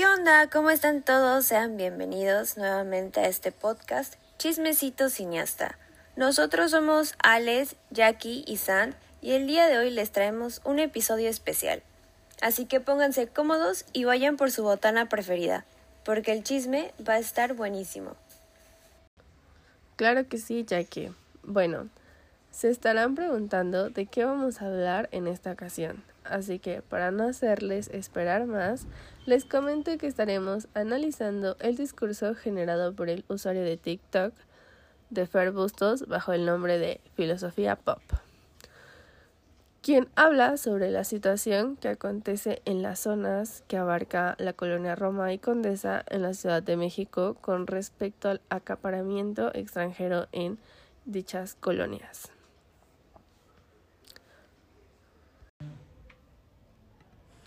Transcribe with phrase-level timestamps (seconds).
[0.00, 0.48] ¿Qué onda?
[0.48, 1.44] ¿Cómo están todos?
[1.44, 5.76] Sean bienvenidos nuevamente a este podcast Chismecito Cineasta.
[6.16, 11.28] Nosotros somos Alex, Jackie y San y el día de hoy les traemos un episodio
[11.28, 11.82] especial.
[12.40, 15.66] Así que pónganse cómodos y vayan por su botana preferida,
[16.02, 18.16] porque el chisme va a estar buenísimo.
[19.96, 21.12] Claro que sí, Jackie.
[21.42, 21.90] Bueno,
[22.50, 26.02] se estarán preguntando de qué vamos a hablar en esta ocasión.
[26.30, 28.86] Así que para no hacerles esperar más,
[29.26, 34.32] les comento que estaremos analizando el discurso generado por el usuario de TikTok
[35.10, 38.00] de Fer Bustos bajo el nombre de Filosofía Pop,
[39.82, 45.32] quien habla sobre la situación que acontece en las zonas que abarca la colonia Roma
[45.32, 50.58] y Condesa en la Ciudad de México con respecto al acaparamiento extranjero en
[51.06, 52.30] dichas colonias.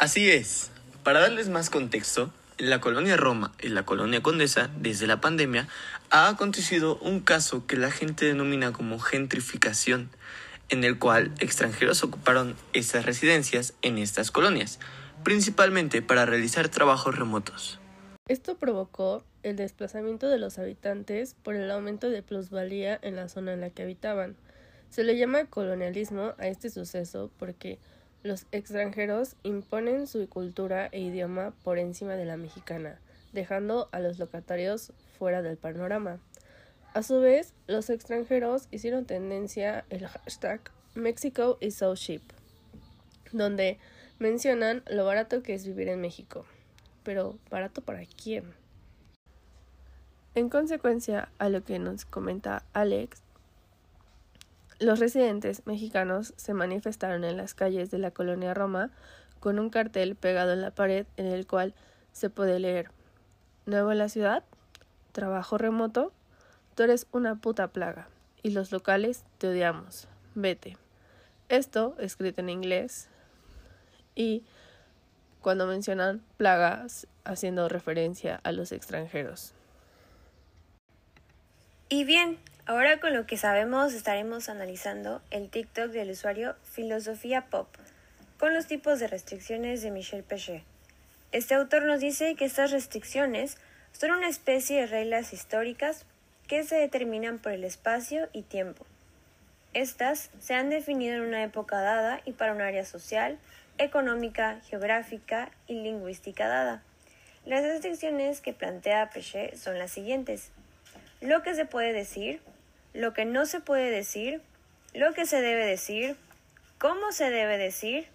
[0.03, 0.69] Así es.
[1.05, 5.69] Para darles más contexto, en la colonia Roma y la colonia Condesa, desde la pandemia,
[6.09, 10.09] ha acontecido un caso que la gente denomina como gentrificación,
[10.67, 14.77] en el cual extranjeros ocuparon esas residencias en estas colonias,
[15.23, 17.79] principalmente para realizar trabajos remotos.
[18.27, 23.53] Esto provocó el desplazamiento de los habitantes por el aumento de plusvalía en la zona
[23.53, 24.35] en la que habitaban.
[24.89, 27.79] Se le llama colonialismo a este suceso porque
[28.23, 32.99] los extranjeros imponen su cultura e idioma por encima de la mexicana,
[33.33, 36.19] dejando a los locatarios fuera del panorama.
[36.93, 40.61] A su vez, los extranjeros hicieron tendencia el hashtag
[40.95, 41.57] Mexico
[43.31, 43.79] donde
[44.19, 46.45] mencionan lo barato que es vivir en México.
[47.03, 48.53] Pero, ¿barato para quién?
[50.35, 53.22] En consecuencia a lo que nos comenta Alex,
[54.79, 58.91] los residentes mexicanos se manifestaron en las calles de la colonia Roma
[59.39, 61.73] con un cartel pegado en la pared en el cual
[62.11, 62.91] se puede leer
[63.65, 64.43] Nuevo en la ciudad,
[65.13, 66.11] trabajo remoto,
[66.75, 68.09] tú eres una puta plaga
[68.41, 70.77] y los locales te odiamos, vete.
[71.47, 73.07] Esto escrito en inglés
[74.15, 74.43] y
[75.41, 79.53] cuando mencionan plagas haciendo referencia a los extranjeros.
[81.87, 87.67] Y bien, Ahora con lo que sabemos estaremos analizando el TikTok del usuario Filosofía Pop
[88.39, 90.63] con los tipos de restricciones de Michel Pechet.
[91.33, 93.57] Este autor nos dice que estas restricciones
[93.91, 96.05] son una especie de reglas históricas
[96.47, 98.85] que se determinan por el espacio y tiempo.
[99.73, 103.39] Estas se han definido en una época dada y para un área social,
[103.77, 106.81] económica, geográfica y lingüística dada.
[107.45, 110.51] Las restricciones que plantea Pechet son las siguientes.
[111.19, 112.41] Lo que se puede decir,
[112.93, 114.41] lo que no se puede decir,
[114.93, 116.15] lo que se debe decir,
[116.77, 118.07] cómo se debe decir,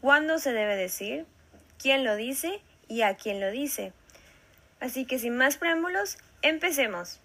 [0.00, 1.26] cuándo se debe decir,
[1.78, 3.92] quién lo dice y a quién lo dice.
[4.80, 7.20] Así que sin más preámbulos, empecemos.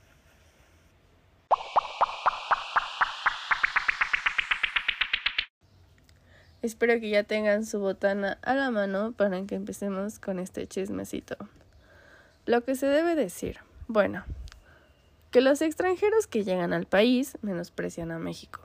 [6.61, 11.35] Espero que ya tengan su botana a la mano para que empecemos con este chismecito.
[12.45, 13.57] Lo que se debe decir.
[13.87, 14.23] Bueno,
[15.31, 18.59] que los extranjeros que llegan al país menosprecian a México,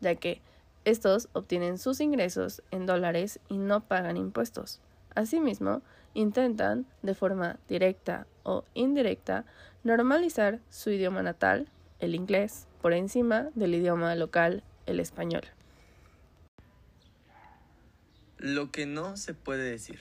[0.00, 0.42] ya que
[0.84, 4.80] estos obtienen sus ingresos en dólares y no pagan impuestos.
[5.14, 5.80] Asimismo,
[6.12, 9.46] intentan, de forma directa o indirecta,
[9.84, 11.68] normalizar su idioma natal,
[11.98, 15.44] el inglés, por encima del idioma local, el español.
[18.36, 20.00] Lo que no se puede decir.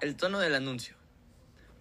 [0.00, 0.96] El tono del anuncio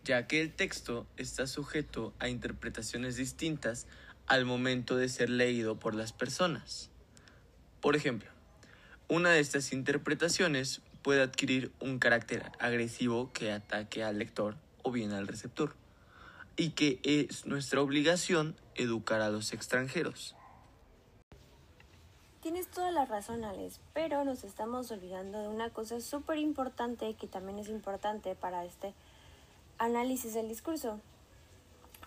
[0.04, 3.88] ya que el texto está sujeto a interpretaciones distintas
[4.28, 6.90] al momento de ser leído por las personas.
[7.82, 8.30] Por ejemplo,
[9.08, 15.12] una de estas interpretaciones puede adquirir un carácter agresivo que ataque al lector o bien
[15.12, 15.76] al receptor,
[16.56, 20.36] y que es nuestra obligación educar a los extranjeros.
[22.42, 27.28] Tienes toda la razón, Alex, pero nos estamos olvidando de una cosa súper importante que
[27.28, 28.94] también es importante para este
[29.78, 31.00] Análisis del discurso.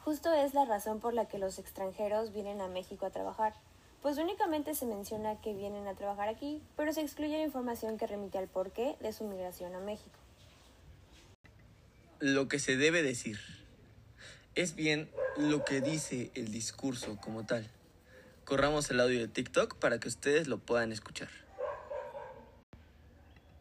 [0.05, 3.55] Justo es la razón por la que los extranjeros vienen a México a trabajar,
[4.03, 8.07] pues únicamente se menciona que vienen a trabajar aquí, pero se excluye la información que
[8.07, 10.17] remite al porqué de su migración a México.
[12.21, 13.41] Lo que se debe decir
[14.55, 17.69] es bien lo que dice el discurso como tal.
[18.45, 21.29] Corramos el audio de TikTok para que ustedes lo puedan escuchar.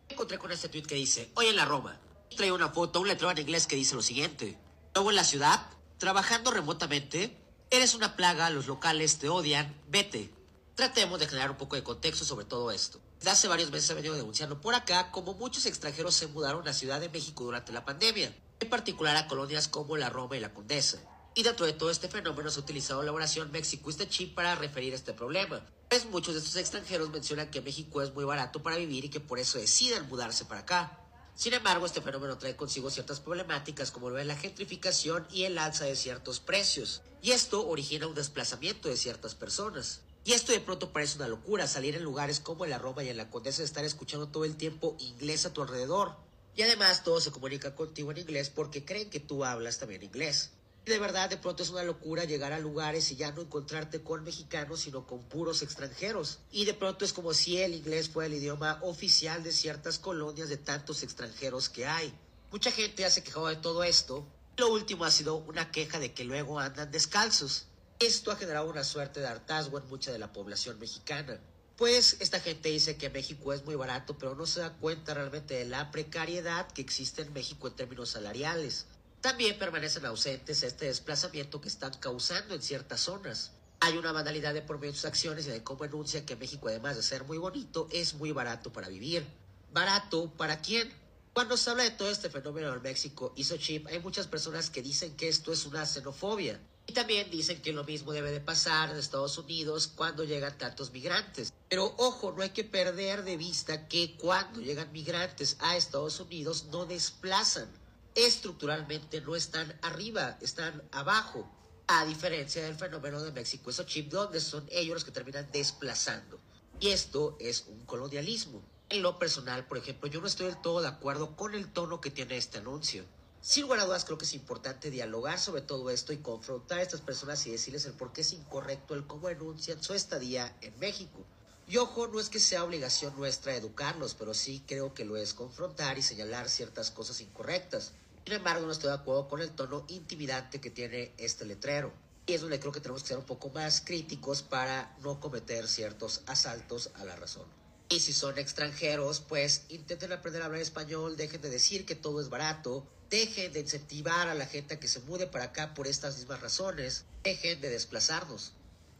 [0.10, 2.00] Encontré con este tweet que dice, hoy en la Roma,
[2.36, 4.58] trae una foto, un letrero en inglés que dice lo siguiente.
[4.94, 5.68] Luego en la ciudad,
[5.98, 7.38] trabajando remotamente,
[7.70, 10.32] eres una plaga, los locales te odian, vete.
[10.76, 13.00] Tratemos de generar un poco de contexto sobre todo esto.
[13.18, 16.74] Desde hace varios meses he venido denunciando por acá como muchos extranjeros se mudaron a
[16.74, 18.36] Ciudad de México durante la pandemia.
[18.60, 21.00] en particular a colonias como la Roma y la Condesa.
[21.34, 24.34] Y dentro de todo este fenómeno se ha utilizado la oración México is the cheap
[24.34, 25.62] para referir a este problema.
[25.90, 29.20] Pues muchos de estos extranjeros mencionan que México es muy barato para vivir y que
[29.20, 31.05] por eso deciden mudarse para acá.
[31.36, 35.58] Sin embargo, este fenómeno trae consigo ciertas problemáticas como lo es la gentrificación y el
[35.58, 37.02] alza de ciertos precios.
[37.22, 40.02] Y esto origina un desplazamiento de ciertas personas.
[40.24, 43.10] Y esto de pronto parece una locura, salir en lugares como en la Roma y
[43.10, 46.16] en la Condesa de estar escuchando todo el tiempo inglés a tu alrededor.
[46.56, 50.52] Y además todos se comunican contigo en inglés porque creen que tú hablas también inglés.
[50.86, 54.24] De verdad, de pronto es una locura llegar a lugares y ya no encontrarte con
[54.24, 56.40] mexicanos, sino con puros extranjeros.
[56.52, 60.48] Y de pronto es como si el inglés fuera el idioma oficial de ciertas colonias
[60.48, 62.14] de tantos extranjeros que hay.
[62.52, 64.28] Mucha gente ha se quejado de todo esto.
[64.58, 67.66] Lo último ha sido una queja de que luego andan descalzos.
[67.98, 71.40] Esto ha generado una suerte de hartazgo en mucha de la población mexicana.
[71.78, 75.56] Pues esta gente dice que México es muy barato, pero no se da cuenta realmente
[75.56, 78.86] de la precariedad que existe en México en términos salariales.
[79.25, 83.54] También permanecen ausentes este desplazamiento que están causando en ciertas zonas.
[83.80, 86.68] Hay una banalidad de por medio de sus acciones y de cómo enuncia que México,
[86.68, 89.25] además de ser muy bonito, es muy barato para vivir.
[89.74, 90.94] ¿Barato para quién?
[91.33, 94.83] Cuando se habla de todo este fenómeno en México, hizo chip, hay muchas personas que
[94.83, 96.62] dicen que esto es una xenofobia.
[96.86, 100.92] Y también dicen que lo mismo debe de pasar en Estados Unidos cuando llegan tantos
[100.92, 101.51] migrantes.
[101.68, 106.66] Pero ojo, no hay que perder de vista que cuando llegan migrantes a Estados Unidos
[106.66, 107.68] no desplazan
[108.16, 111.52] estructuralmente no están arriba, están abajo.
[111.88, 116.40] A diferencia del fenómeno de México eso chip, donde son ellos los que terminan desplazando.
[116.80, 118.64] Y esto es un colonialismo.
[118.90, 122.02] En lo personal, por ejemplo, yo no estoy del todo de acuerdo con el tono
[122.02, 123.06] que tiene este anuncio.
[123.42, 127.46] Sin lugar creo que es importante dialogar sobre todo esto y confrontar a estas personas
[127.46, 131.24] y decirles el por qué es incorrecto el cómo enuncian su estadía en México.
[131.68, 135.36] Y ojo, no es que sea obligación nuestra educarlos, pero sí creo que lo es
[135.36, 137.94] confrontar y señalar ciertas cosas incorrectas.
[138.25, 141.94] Sin embargo, no estoy de acuerdo con el tono intimidante que tiene este letrero.
[142.25, 145.68] Y es donde creo que tenemos que ser un poco más críticos para no cometer
[145.68, 147.45] ciertos asaltos a la razón.
[147.89, 152.19] Y si son extranjeros, pues intenten aprender a hablar español, dejen de decir que todo
[152.19, 155.86] es barato, dejen de incentivar a la gente a que se mude para acá por
[155.86, 158.54] estas mismas razones, dejen de desplazarnos.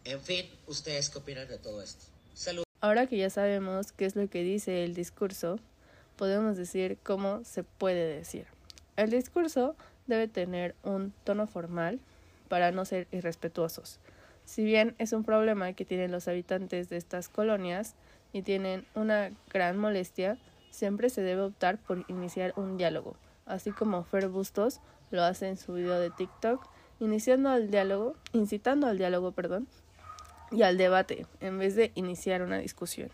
[0.04, 2.06] En fin, ¿ustedes qué opinan de todo esto?
[2.36, 2.66] Saludos.
[2.80, 5.58] Ahora que ya sabemos qué es lo que dice el discurso,
[6.16, 8.55] podemos decir cómo se puede decir.
[8.98, 9.76] El discurso
[10.08, 12.00] debe tener un tono formal
[12.48, 14.00] para no ser irrespetuosos.
[14.46, 17.96] Si bien es un problema que tienen los habitantes de estas colonias
[18.32, 20.38] y tienen una gran molestia,
[20.70, 23.16] siempre se debe optar por iniciar un diálogo,
[23.46, 24.82] así como Fer Bustos
[25.12, 26.68] lo hace en su video de TikTok,
[27.00, 29.68] iniciando el diálogo, incitando al diálogo, perdón,
[30.52, 33.10] y al debate, en vez de iniciar una discusión.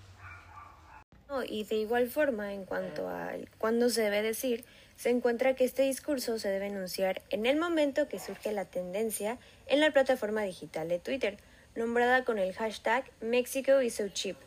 [1.43, 4.63] Y de igual forma, en cuanto a cuándo se debe decir,
[4.95, 9.39] se encuentra que este discurso se debe enunciar en el momento que surge la tendencia
[9.65, 11.37] en la plataforma digital de Twitter,
[11.75, 14.37] nombrada con el hashtag Mexico is so cheap,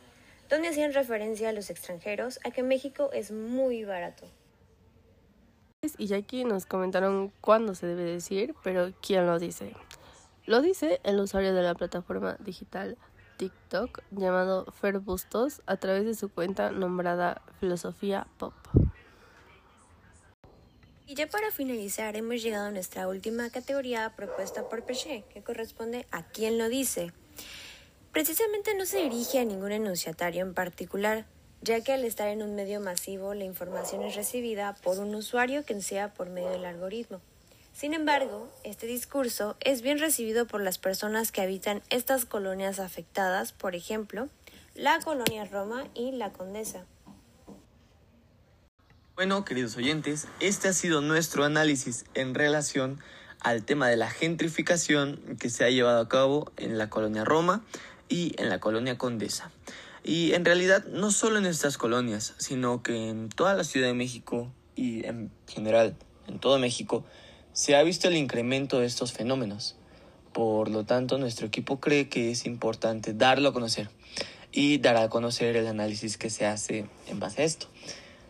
[0.49, 4.27] donde hacían referencia a los extranjeros a que México es muy barato.
[5.99, 9.73] Y ya aquí nos comentaron cuándo se debe decir, pero ¿quién lo dice?
[10.47, 12.97] Lo dice el usuario de la plataforma digital
[13.45, 18.55] TikTok llamado Fer Bustos a través de su cuenta nombrada Filosofía Pop.
[21.07, 26.07] Y ya para finalizar, hemos llegado a nuestra última categoría propuesta por Peche, que corresponde
[26.11, 27.13] a quién lo dice.
[28.13, 31.27] Precisamente no se dirige a ningún enunciatario en particular,
[31.61, 35.67] ya que al estar en un medio masivo la información es recibida por un usuario
[35.67, 37.21] que sea por medio del algoritmo.
[37.75, 43.51] Sin embargo, este discurso es bien recibido por las personas que habitan estas colonias afectadas,
[43.51, 44.29] por ejemplo,
[44.77, 46.87] la colonia Roma y la Condesa.
[49.17, 53.01] Bueno, queridos oyentes, este ha sido nuestro análisis en relación
[53.41, 57.65] al tema de la gentrificación que se ha llevado a cabo en la colonia Roma
[58.09, 59.51] y en la colonia Condesa.
[60.05, 63.95] Y en realidad no solo en estas colonias, sino que en toda la Ciudad de
[63.95, 65.97] México y en general
[66.29, 67.05] en todo México
[67.55, 69.77] se ha visto el incremento de estos fenómenos.
[70.33, 73.89] Por lo tanto, nuestro equipo cree que es importante darlo a conocer
[74.51, 77.69] y dar a conocer el análisis que se hace en base a esto.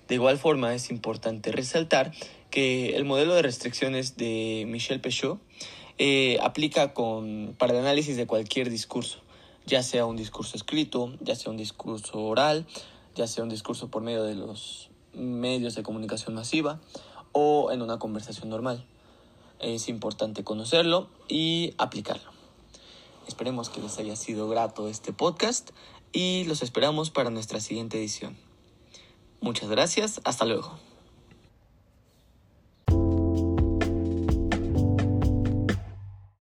[0.08, 2.12] De igual forma, es importante resaltar
[2.50, 5.40] que el modelo de restricciones de Michel Peugeot
[5.96, 9.22] eh, aplica para el análisis de cualquier discurso,
[9.64, 12.66] ya sea un discurso escrito, ya sea un discurso oral,
[13.14, 16.78] ya sea un discurso por medio de los medios de comunicación masiva
[17.32, 18.84] o en una conversación normal.
[19.58, 22.30] Es importante conocerlo y aplicarlo.
[23.26, 25.70] Esperemos que les haya sido grato este podcast
[26.12, 28.36] y los esperamos para nuestra siguiente edición.
[29.40, 30.78] Muchas gracias, hasta luego.